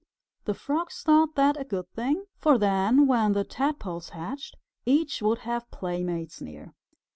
The 0.45 0.55
Frogs 0.55 1.03
thought 1.03 1.35
that 1.35 1.61
a 1.61 1.63
good 1.63 1.87
thing, 1.93 2.25
for 2.39 2.57
then, 2.57 3.05
when 3.05 3.33
the 3.33 3.43
Tadpoles 3.43 4.09
hatched, 4.09 4.57
each 4.83 5.21
would 5.21 5.37
have 5.45 5.69
playmates 5.69 6.41
near. 6.41 6.73